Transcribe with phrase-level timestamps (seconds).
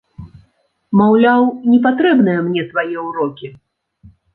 [1.01, 1.45] Маўляў,
[1.75, 3.57] не патрэбныя мне твае ўрокі.